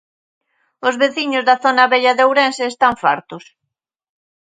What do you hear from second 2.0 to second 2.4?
de